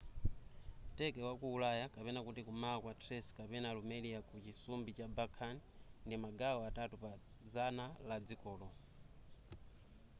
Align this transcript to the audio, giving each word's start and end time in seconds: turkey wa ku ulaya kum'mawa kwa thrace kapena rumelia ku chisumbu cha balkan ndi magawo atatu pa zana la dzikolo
turkey 0.95 1.21
wa 1.27 1.33
ku 1.39 1.47
ulaya 1.55 1.85
kum'mawa 2.43 2.81
kwa 2.83 2.93
thrace 3.01 3.29
kapena 3.37 3.69
rumelia 3.77 4.19
ku 4.27 4.35
chisumbu 4.45 4.89
cha 4.97 5.05
balkan 5.17 5.57
ndi 6.05 6.15
magawo 6.23 6.61
atatu 6.69 6.95
pa 7.03 7.11
zana 7.53 7.85
la 8.07 8.17
dzikolo 8.25 8.67